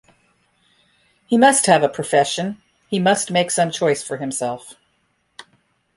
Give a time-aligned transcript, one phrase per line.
[1.27, 4.73] He must have a profession; he must make some choice for himself.